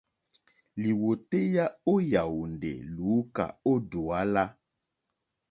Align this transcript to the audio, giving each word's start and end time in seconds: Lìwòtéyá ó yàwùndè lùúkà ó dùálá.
Lìwòtéyá 0.81 1.65
ó 1.91 1.93
yàwùndè 2.11 2.71
lùúkà 2.95 3.45
ó 3.71 3.73
dùálá. 3.89 4.43